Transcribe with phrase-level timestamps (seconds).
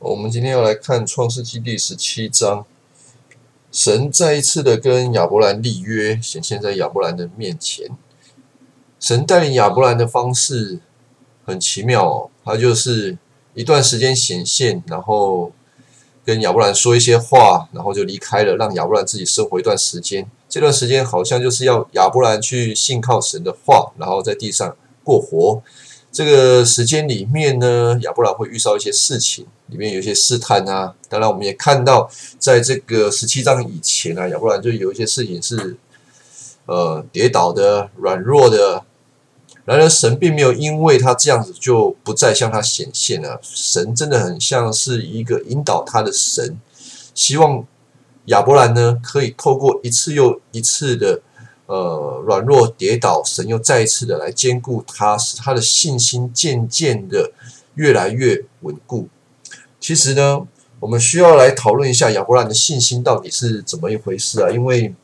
[0.00, 2.64] 我们今天要来看创世纪第十七章，
[3.72, 7.90] 神再一次的跟亚伯兰立约，显现在亚伯兰的面前。
[9.00, 10.78] 神带领亚伯兰的方式
[11.44, 13.18] 很奇妙哦，他就是
[13.54, 15.50] 一段时间显现，然后
[16.24, 20.30] 跟亚伯兰说一些话，然后就离开了，让亚伯兰自己生活一段时间。
[20.48, 25.60] 这段时间好像就是要亚伯兰去信靠神的话，然后在地上过活。
[26.10, 30.94] 这个时间里面呢，亚伯兰会遇到一些事情，里面有一些试探啊。
[31.08, 35.76] 当然，我们也看到，在这个十七章以前啊，亚伯兰就有一些事情是
[36.66, 38.84] 呃跌倒的、软弱的。
[39.64, 43.38] 然而，神并没有因为他这样子就不再向他显现了。
[43.42, 46.58] 神真的很像是一个引导他的神，
[47.14, 47.64] 希望
[48.26, 51.20] 亚伯兰呢可以透过一次又一次的。
[51.68, 57.30] 呃，软弱跌倒，神又再一次的来兼顾他，使他的信心渐渐的
[57.74, 59.06] 越来越稳固。
[59.78, 60.46] 其实呢，
[60.80, 64.50] 我们需要来讨论一下亚伯兰的信心到底是怎么一回事啊？
[64.50, 64.94] 因为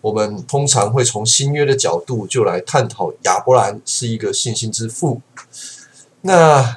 [0.00, 5.20] 我们通常会从新约的角度就来探讨亚伯兰是一个信心之父。
[6.20, 6.76] 那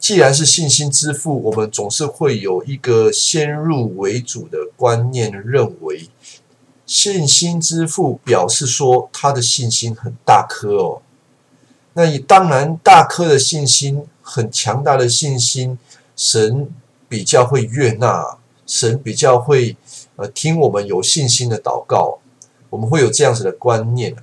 [0.00, 6.08] 既然是信心之父，我们总是会有一个先入为主的观念，认为。
[6.86, 11.02] 信心之父表示说，他的信心很大颗哦。
[11.94, 15.78] 那以当然大颗的信心，很强大的信心，
[16.14, 16.70] 神
[17.08, 19.76] 比较会悦纳，神比较会
[20.16, 22.18] 呃听我们有信心的祷告，
[22.70, 24.14] 我们会有这样子的观念。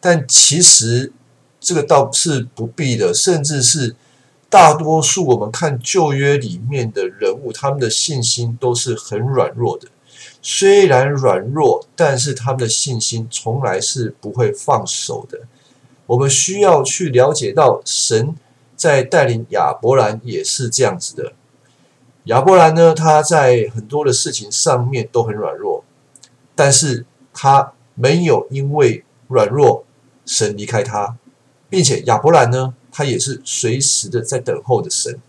[0.00, 1.12] 但其实
[1.60, 3.94] 这个倒是不必的，甚至是
[4.48, 9.88] 大多数我们看旧约里面的人物，他们的信心都是很软弱的。
[10.44, 15.42] 虽然软弱，但是他们的信心从来是不会放手的。
[16.06, 18.34] 我们需要去了解到，神
[18.74, 21.34] 在带领亚伯兰也是这样子的。
[22.24, 25.84] 亚伯兰呢，他在很多的事情上面都很软弱，
[26.56, 29.84] 但是他没有因为软弱，
[30.26, 31.16] 神离开他，
[31.70, 35.20] 并且亚伯兰呢，他也是随时的在等候的神。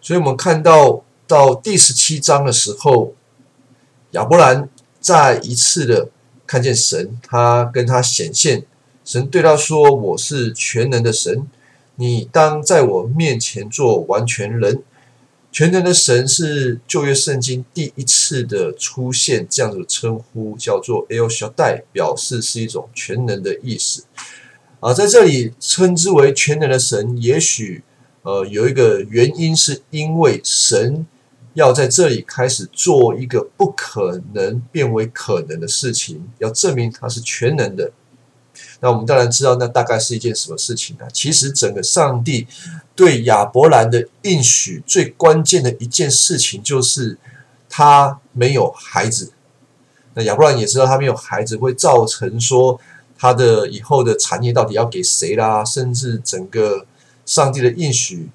[0.00, 1.02] 所以我们看到。
[1.30, 3.14] 到第十七章的时候，
[4.10, 4.68] 亚伯兰
[4.98, 6.08] 再一次的
[6.44, 8.64] 看见神，他跟他显现，
[9.04, 11.46] 神对他说：“我是全能的神，
[11.94, 14.82] 你当在我面前做完全人。”
[15.52, 24.02] 全能的神是旧约圣经第一次的出现，这样子的称呼叫做 El Shaddai，表示是一种全能的意思。
[24.80, 27.84] 啊，在这里称之为全能的神，也许
[28.22, 31.06] 呃有一个原因，是因为神。
[31.54, 37.90] 要在这里开始做一个不可能变为可能的事情，要证明他是全能的。
[38.80, 41.06] 那我们当然知道，那大概是一件什么事情呢？
[41.12, 42.46] 其实，整个上帝
[42.94, 47.18] 对亚伯兰的应许最关键的一件事情，就是
[47.68, 49.32] 他没有孩子。
[50.14, 52.80] 那亚伯兰也知道，他没有孩子会造成说
[53.18, 56.86] 他的以后的产业到底要给谁啦，甚至整个
[57.26, 58.28] 上帝的应许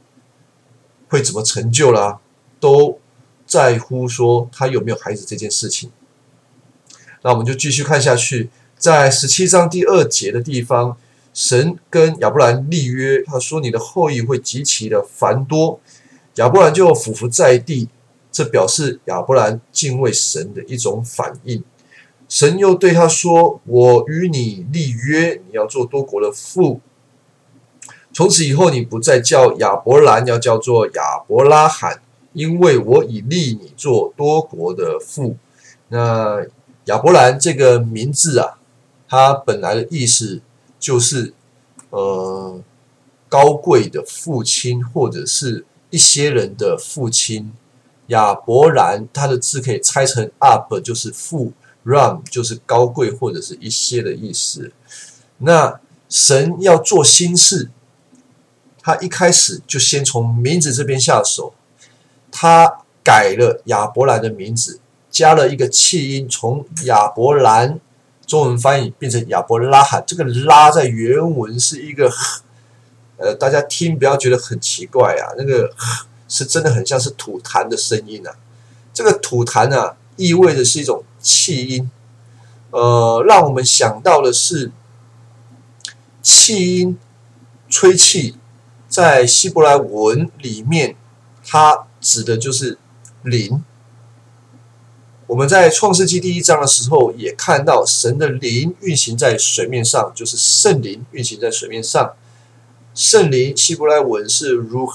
[1.08, 2.20] 会怎么成就啦，
[2.59, 3.00] 都。
[3.45, 5.91] 在乎说他有没有孩子这件事情，
[7.22, 10.97] 那我们就继续看下去，在十七章第二节的地方，
[11.33, 15.79] 神跟亚伯兰立约，他说你的后裔会极其的繁多，
[16.35, 17.89] 亚伯兰就俯伏在地，
[18.31, 21.63] 这表示亚伯兰敬畏神的一种反应。
[22.27, 26.81] 神又对他说：“我与你立约，你要做多国的父，
[28.12, 32.01] 从此以后你不再叫亚伯兰，要叫做亚伯拉罕。”
[32.35, 35.38] 因为我已立你做多国的父，
[35.88, 36.46] 那
[36.85, 38.59] 亚伯兰这个名字啊，
[39.07, 40.41] 它本来的意思
[40.78, 41.34] 就是
[41.91, 42.62] 呃
[43.29, 47.53] 高贵的父亲，或者是一些人的父亲。
[48.07, 51.53] 亚伯兰他的字可以拆成 up，就是父
[51.85, 54.72] ，ram 就是高贵或者是一些的意思。
[55.40, 57.72] 那神要做新事，
[58.79, 61.54] 他一开始就先从名字这边下手。
[62.38, 67.80] 他改了亚伯兰的名字，加了一个气音，从亚伯兰
[68.28, 70.04] 中文翻译变成亚伯拉罕。
[70.06, 72.12] 这个“拉”在原文是一个，
[73.16, 75.72] 呃，大家听不要觉得很奇怪啊，那个
[76.28, 78.36] 是真的很像是吐痰的声音啊。
[78.94, 81.90] 这个吐痰啊，意味着是一种气音，
[82.72, 84.74] 呃，让我们想到的是
[86.22, 87.00] 气音，
[87.70, 88.36] 吹气，
[88.90, 90.98] 在希伯来文里面，
[91.42, 91.88] 它。
[92.06, 92.78] 指的就是
[93.24, 93.63] 灵。
[95.25, 102.13] 我们在创世纪第一章的时候，也看到神的灵运行在水面上，就是圣灵运行在水面上。
[102.94, 104.94] 圣灵希伯来文是 ruh，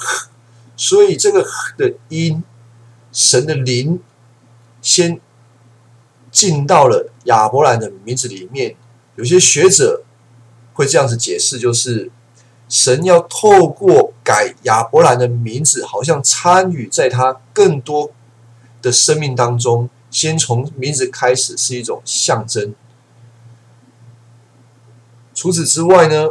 [0.77, 1.45] 所以这个
[1.77, 2.45] 的因，
[3.13, 4.01] 神的灵，
[4.81, 5.21] 先
[6.31, 8.77] 进到了亚伯兰的名字里面。
[9.17, 10.05] 有些学者
[10.75, 12.09] 会这样子解释，就是
[12.70, 18.12] 神要透过改亚伯兰的名字，好像参与在他更多
[18.81, 19.90] 的生命当中。
[20.11, 22.75] 先从名字开始是一种象征。
[25.34, 26.31] 除此之外呢，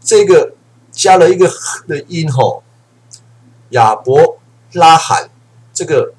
[0.00, 0.54] 这个
[0.90, 1.48] 加了一个
[1.86, 2.64] 的音吼，
[3.70, 4.38] 亚伯
[4.72, 5.30] 拉罕，
[5.72, 6.14] 这个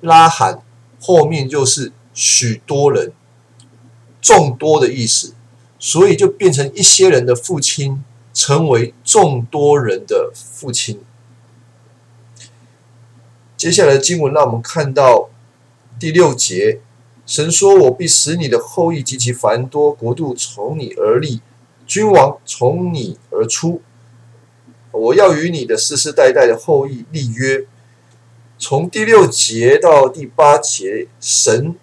[0.00, 0.62] 拉罕
[1.00, 3.12] 后面就是许多人、
[4.20, 5.34] 众多的意思，
[5.78, 8.02] 所以就变成一些人的父亲，
[8.34, 11.00] 成为众多人的父亲。
[13.56, 15.30] 接下来的经文让我们看到
[15.98, 16.80] 第六节。
[17.26, 21.42] 神说：“我必使你的后裔极其繁多，国度从你而立，
[21.86, 23.82] 君王从你而出。
[24.92, 27.66] 我要与你的世世代代的后裔立约。”
[28.58, 31.76] 从第六节到第八节，神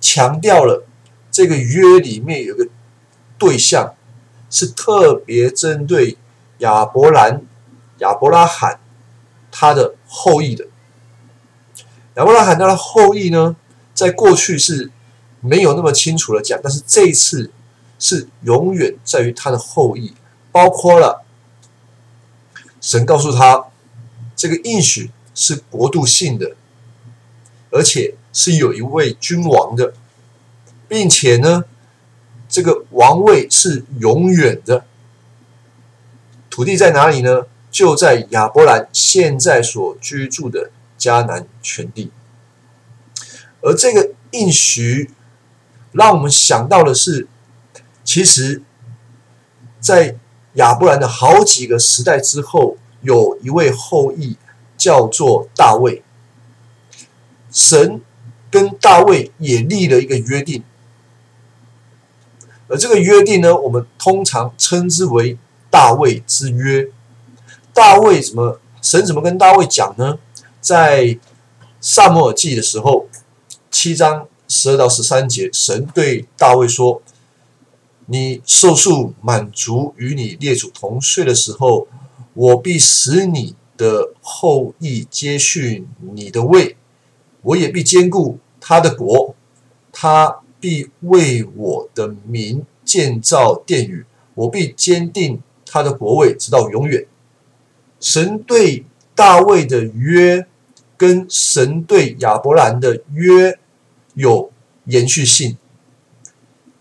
[0.00, 0.86] 强调了
[1.30, 2.66] 这个约里面有个
[3.38, 3.94] 对象，
[4.50, 6.18] 是特别针对
[6.58, 7.42] 亚伯兰、
[7.98, 8.80] 亚伯拉罕
[9.50, 10.66] 他的后裔的。
[12.16, 13.56] 亚伯拉罕他的后裔呢？
[13.94, 14.92] 在过去是
[15.40, 17.50] 没有那么清楚的讲，但是这一次
[17.98, 20.14] 是永远在于他的后裔，
[20.52, 21.24] 包括了
[22.80, 23.66] 神告诉他，
[24.36, 26.54] 这个应许是国度性的，
[27.70, 29.94] 而且是有一位君王的，
[30.86, 31.64] 并且呢，
[32.58, 34.84] 这个王位是永远的。
[36.50, 37.42] 土地在哪里呢？
[37.70, 42.10] 就在亚伯兰现在所居住的迦南全地。
[43.60, 45.12] 而这个应许，
[45.92, 47.28] 让我们想到的是，
[48.02, 48.60] 其实，
[49.78, 50.16] 在
[50.54, 54.36] 亚伯兰的好几个时代之后，有一位后裔
[54.76, 56.02] 叫做大卫。
[57.52, 58.00] 神
[58.50, 60.64] 跟大卫也立了一个约定，
[62.68, 65.36] 而这个约定呢，我们通常称之为
[65.70, 66.90] 大卫之约。
[67.72, 68.60] 大卫怎么？
[68.80, 70.18] 神怎么跟大卫讲呢？
[70.60, 71.18] 在
[71.80, 73.08] 萨摩尔记的时候。
[73.70, 77.02] 七章十二到十三节，神对大卫说
[78.06, 81.86] ：“你受数满足，与你列祖同岁的时候，
[82.32, 86.76] 我必使你的后裔接续你的位，
[87.42, 89.34] 我也必兼顾他的国，
[89.92, 97.06] 他必为我的名建造殿宇，我必坚定他的国位，直到永远。”
[98.00, 98.84] 神对
[99.14, 100.46] 大卫的约，
[100.96, 103.58] 跟神对亚伯兰的约。
[104.14, 104.50] 有
[104.86, 105.56] 延续性，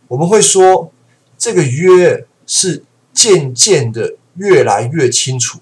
[0.07, 0.91] 我们会说
[1.38, 2.83] 这个约是
[3.13, 5.59] 渐渐的越来越清楚。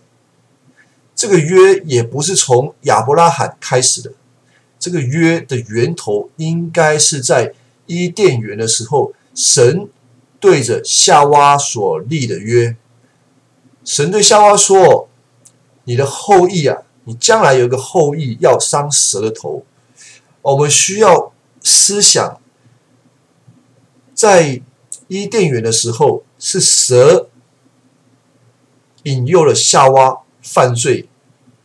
[1.14, 4.14] 这个约也不是从亚伯拉罕开始的，
[4.80, 7.54] 这个约的源头应该是在
[7.86, 9.88] 伊甸园的时候，神
[10.40, 12.76] 对着夏娃所立的约。
[13.84, 15.10] 神对夏娃说
[15.86, 19.66] ：“你的后裔啊，你将来有一个后裔要伤蛇的头。”
[20.42, 21.32] 我们需要。
[21.68, 22.40] 思想
[24.14, 24.62] 在
[25.08, 27.28] 伊甸园的时候，是蛇
[29.02, 31.10] 引诱了夏娃犯罪，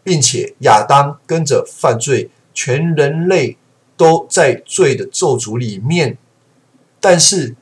[0.03, 3.59] 并且亚当跟着犯罪，全人类
[4.01, 6.17] 都在罪的咒诅里面。
[6.99, 7.55] 但是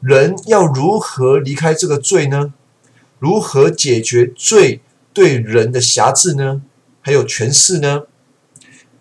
[0.00, 2.54] 人要如何离开这个罪呢？
[3.18, 4.80] 如何解决罪
[5.12, 6.62] 对人的辖制呢？
[7.02, 8.04] 还有权势呢？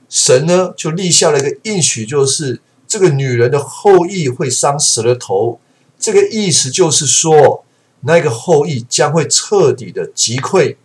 [0.10, 2.60] 神呢就立下了一个应许，就是。
[2.92, 5.62] 这个女人的后裔会伤死了头，
[5.98, 7.64] 这个意思就是说，
[8.02, 10.76] 那个后裔将会彻底的击溃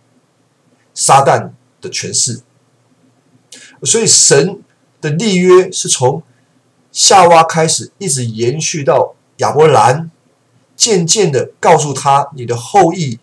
[0.93, 1.49] 撒旦
[1.81, 2.39] 的权势。
[3.83, 4.63] 所以神
[5.01, 6.23] 的立约是从
[6.91, 10.11] 夏娃开始，一直延续到亚伯兰，
[10.75, 13.19] 渐渐的告诉他，你的后裔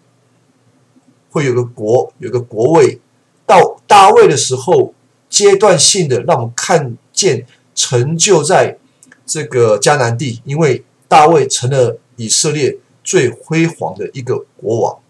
[1.31, 3.00] 会有个国，有个国位。
[3.47, 4.95] 到大卫的时候，
[5.28, 7.47] 阶段性的让我们看见。
[7.76, 8.78] 成就在
[9.26, 15.00] 这个迦南地，因为大卫成了以色列最辉煌的一个国王。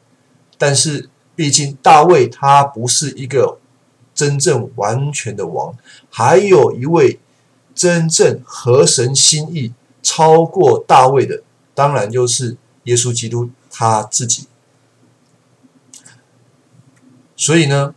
[0.56, 3.58] 但是，毕竟大卫他不是一个
[4.14, 5.76] 真正完全的王，
[6.08, 7.18] 还有一位
[7.74, 11.42] 真正合神心意、超过大卫的，
[11.74, 14.46] 当然就是耶稣基督他自己。
[17.36, 17.94] 所以呢，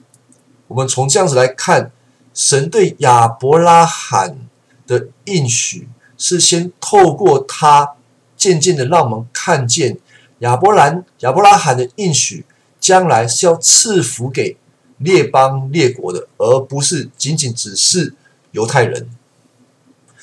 [0.67, 1.91] 我们从这样子来看，
[2.33, 4.39] 神对亚伯拉罕。
[4.87, 7.95] 的应许是先透过他，
[8.37, 9.97] 渐渐的让我们看见
[10.39, 12.45] 亚伯兰、亚伯拉罕的应许，
[12.79, 14.55] 将来是要赐福给
[14.97, 18.13] 列邦列国的，而不是仅仅只是
[18.51, 19.09] 犹太人。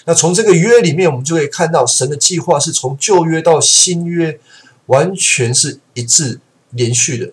[0.07, 4.39] 那从这个约里面，我们就可以看到神的计划是从旧约到新约，
[4.87, 6.41] 完全是一致
[6.71, 7.33] 连续的。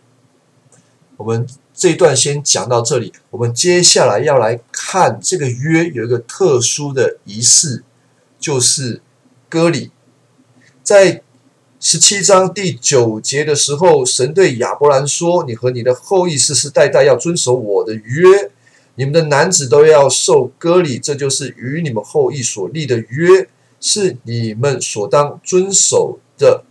[1.18, 7.84] 我们这一段先讲到这里，我们接下来要来看这个约有一个特殊的仪式，
[8.40, 9.02] 就是
[9.50, 9.92] 割礼。
[10.84, 11.22] 在
[11.84, 18.52] 十七章第九节的时候，神对亚伯兰说：“你和你的后裔世世代代要遵守我的约。”
[18.94, 23.48] 你们的男子都要受割礼，这就是与你们后裔所立的约，
[23.80, 26.64] 是你们所当遵守的。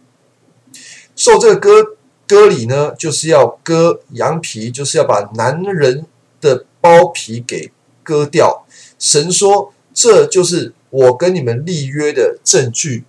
[1.17, 1.97] 受这个割
[2.29, 6.07] 割礼呢，就是要割羊皮，就是要把男人
[6.41, 7.73] 的包皮给
[8.05, 8.65] 割掉。
[8.97, 13.03] 神说，这就是我跟你们立约的证据。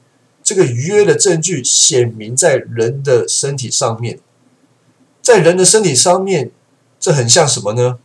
[0.52, 4.20] 这个约的证据显明在人的身体上面，
[5.22, 6.52] 在人的身体上面，
[7.00, 8.00] 这很像什么呢？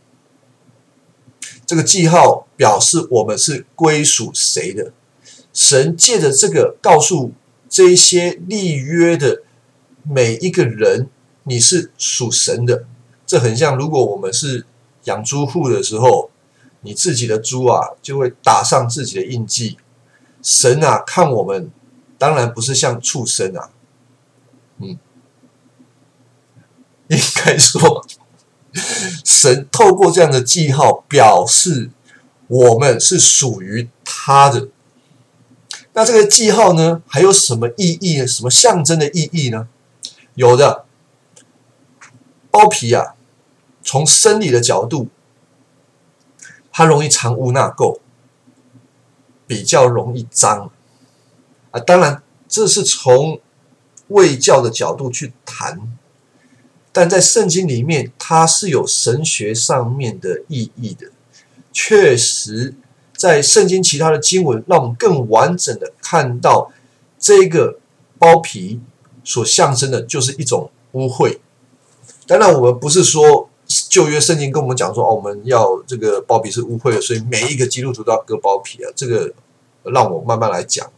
[1.65, 4.93] 这个记号表示我们是归属谁的？
[5.51, 7.33] 神借着这个告诉
[7.67, 9.43] 这些立约的
[10.03, 11.09] 每一个人，
[11.43, 12.85] 你是属神的。
[13.25, 14.65] 这很像，如果我们是
[15.03, 16.31] 养猪户的时候，
[16.79, 19.75] 你自己的猪啊就会打上自己的印记。
[20.41, 21.69] 神啊，看我们
[22.17, 23.69] 当然不是像畜生啊，
[24.77, 24.97] 嗯，
[27.07, 28.05] 应该说。
[29.25, 31.89] 神透过这样的记号表示
[32.47, 34.67] 我们是属于他的。
[35.93, 38.27] 那这个记号呢，还有什么意义呢？
[38.27, 39.67] 什么象征的意义呢？
[40.35, 40.85] 有的，
[42.51, 43.15] 包皮啊，
[43.81, 45.07] 从生理的角度，
[46.71, 47.99] 它容易藏污纳垢，
[49.47, 50.69] 比较容易脏
[51.77, 51.83] 啊。
[51.85, 53.39] 当然，这是从
[54.07, 55.81] 卫教的角度去谈。
[56.91, 61.11] 但在圣经里面，它是有神学上面的意义的。
[61.71, 62.73] 确实，
[63.15, 66.71] 在圣经其他的经文，让我们更完整的看到
[67.19, 67.77] 这个
[68.17, 68.79] 包皮
[69.23, 71.37] 所象征的，就是一种污秽。
[72.25, 78.91] 当然，我们不是说旧约圣经跟我们讲说，哦，我们要这个包皮是污秽的，所以每一个基督徒都要割包皮啊。
[78.95, 79.31] 这个
[79.83, 80.89] 让我慢慢来讲。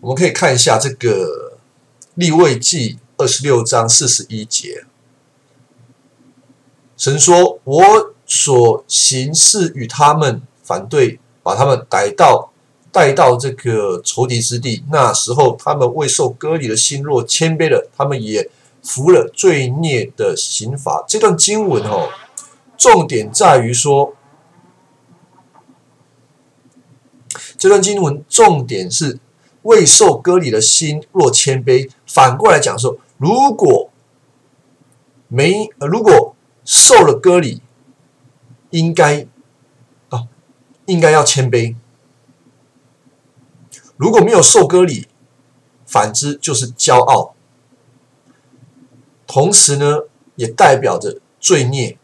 [0.00, 1.58] 我们可以看一下这个
[2.14, 2.98] 立位记。
[3.18, 4.84] 二十六章四十一节，
[6.98, 12.52] 神说：“我所行事与他们反对，把他们逮到，
[12.92, 14.84] 带到这个仇敌之地。
[14.92, 18.50] 那时候，他们未受割礼的心若谦卑了，他们也
[18.82, 22.10] 服了罪孽的刑罚。”这段经文哦，
[22.76, 24.14] 重点在于说，
[27.56, 29.18] 这段经文重点是
[29.66, 31.90] 未受割礼的心若谦卑。
[32.06, 32.98] 反过来讲说。
[33.18, 33.90] 如果
[35.28, 37.62] 没呃，如果受了割礼，
[38.68, 39.26] 应该
[40.10, 40.28] 啊，
[40.84, 41.76] 应该要谦卑；
[43.96, 45.08] 如果没有受割礼，
[45.86, 47.34] 反之就是骄傲。
[49.26, 50.00] 同时呢，
[50.34, 51.96] 也代表着罪孽。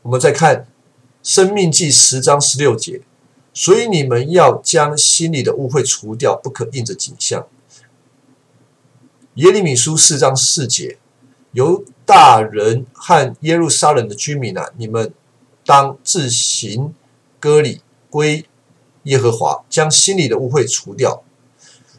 [0.00, 0.56] 我们再看
[1.22, 3.02] 《生命记》十章十六节，
[3.54, 7.46] 所以你们要将心里的污秽除掉，不可应着景象。
[9.34, 10.98] 耶利米书四章四节，
[11.52, 15.12] 犹大人和耶路撒冷的居民啊，你们
[15.64, 16.94] 当自行
[17.38, 17.80] 割礼
[18.10, 18.46] 归
[19.04, 21.22] 耶和华，将心里的污秽除掉。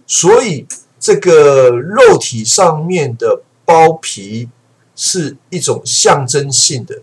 [0.05, 0.67] 所以，
[0.99, 4.49] 这个肉体上面的包皮
[4.95, 7.01] 是一种象征性的，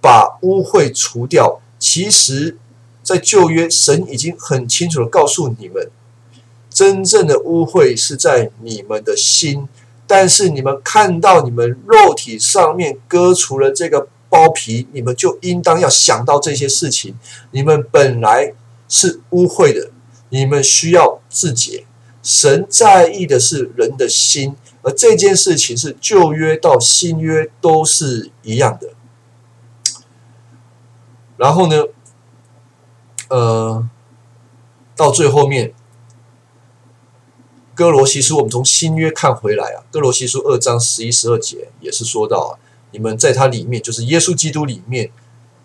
[0.00, 1.60] 把污秽除掉。
[1.78, 2.56] 其实，
[3.04, 5.88] 在旧约，神已经很清楚的告诉你们。
[6.70, 9.68] 真正的污秽是在你们的心，
[10.08, 17.16] 但是你们看到你们肉体上面割除了这个包皮，你们就应当要想到这些事情。
[17.52, 18.54] 你们本来
[18.88, 19.92] 是污秽的，
[20.30, 21.84] 你们需要自洁。
[22.20, 28.94] 神在意的是人的心，而这件事情是旧约到新约都是一样的。
[31.36, 31.84] 然后呢，
[33.34, 33.88] 呃，
[34.94, 35.74] 到最后面。
[37.74, 39.82] 哥罗西书，我们从新约看回来啊。
[39.90, 42.52] 哥罗西书二章十一、十二节也是说到啊，
[42.92, 45.10] 你们在它里面，就是耶稣基督里面，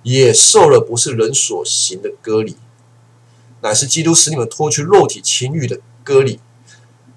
[0.02, 2.58] 也受了不是人所行的割礼，
[3.62, 6.40] 乃是基督使你们脱去肉体情欲的割礼。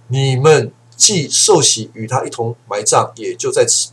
[0.08, 3.92] 你们既受洗与他一同埋葬，也就在此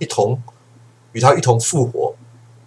[0.00, 0.42] 一同
[1.12, 2.13] 与他一同复活，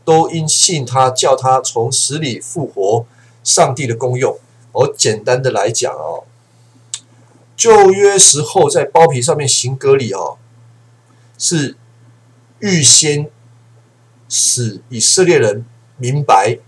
[0.08, 3.06] 都因信他，叫他从死里复活。
[3.44, 4.40] 上帝的功用，
[4.72, 6.24] 我简单的来讲哦。
[7.58, 10.38] 旧约时候在包皮上面行割礼哦，
[11.38, 11.76] 是
[12.60, 13.30] 预先
[14.30, 15.66] 使以色列人
[15.98, 16.60] 明白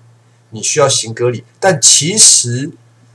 [0.49, 2.71] 你需要行割礼，但其实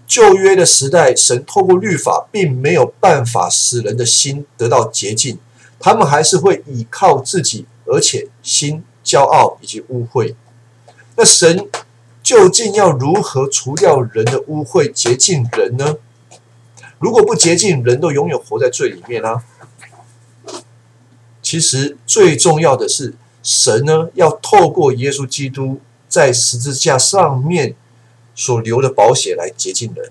[0.07, 5.39] 旧约的时代，神透过律法并没有办法使人的心得到洁净，
[5.79, 10.35] 他们还是会倚靠自己，而且心骄傲以及污秽。
[11.17, 11.69] 那神
[12.23, 15.99] 究竟要如何除掉人的污秽，洁净人呢？
[16.99, 19.45] 如果不洁净，人都永远活在罪里面啊！
[21.43, 27.77] 其实最重要的是，神呢要透过耶稣基督在十字架上面
[28.35, 30.11] 所留的宝血来洁净人，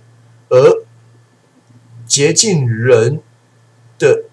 [0.50, 0.84] 而
[2.06, 3.22] 洁净人
[3.98, 4.26] 的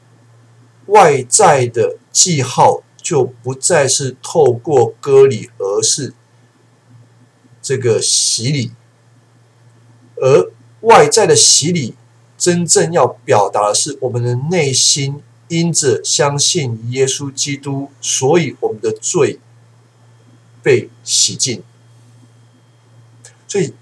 [0.87, 6.15] 外在的记号就不再是透过割礼，而是
[7.61, 8.71] 这个洗礼，
[10.15, 10.53] 而
[10.83, 11.97] 外在的洗礼。
[12.39, 19.41] 真正要表达的是，我们的内心因着相信耶稣基督，所以我们的罪
[20.63, 21.65] 被洗净。
[23.49, 23.75] 所以，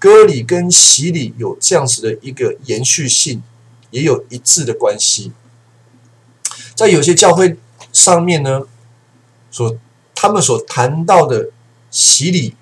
[0.00, 3.44] 割礼跟洗礼有这样子的一个延续性，
[3.92, 5.30] 也有一致的关系。
[6.74, 7.56] 在有些教会
[7.92, 8.66] 上面呢，
[9.50, 9.76] 所
[10.14, 11.50] 他们所谈到的
[11.90, 12.56] 洗礼。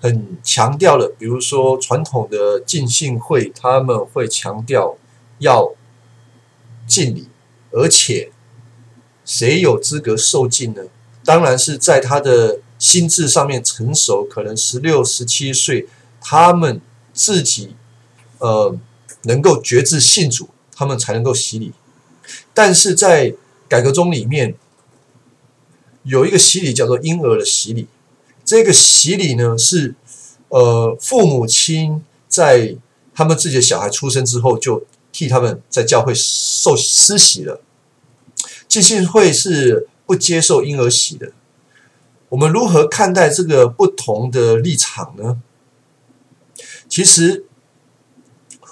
[0.00, 4.96] 很强调了，比如说传统的浸信会，他们会强调
[5.40, 5.74] 要
[6.86, 7.26] 敬礼，
[7.72, 8.30] 而且
[9.24, 10.82] 谁有资格受敬呢？
[11.24, 15.88] 当然是在他的心智上面成熟，可能十六、十七岁，
[16.20, 16.80] 他们
[17.12, 17.74] 自己
[18.38, 18.78] 呃
[19.22, 21.72] 能够觉知信主，他们才能够洗礼。
[22.54, 23.34] 但是在
[23.68, 24.54] 改革中里面
[26.04, 27.86] 有一个洗礼叫做婴儿的洗礼。
[28.44, 29.94] 这个洗礼呢，是
[30.48, 32.76] 呃父母亲在
[33.14, 37.60] 他们自己的小孩出生之后，就替他们在教会受施洗了。
[38.66, 41.32] 浸信会是不接受婴儿洗的。
[42.30, 45.40] 我们如何看待这个不同的立场呢？
[46.88, 47.44] 其实，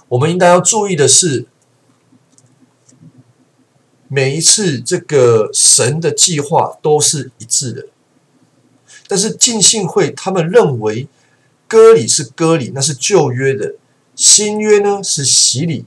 [0.08, 1.46] 我们应该要注意的是，
[4.08, 7.86] 每一次这个神的计划都是一致的。
[9.08, 11.08] 但是浸信会他们认为，
[11.68, 13.76] 割礼是割礼，那是旧约的；
[14.14, 15.84] 新约呢是洗礼，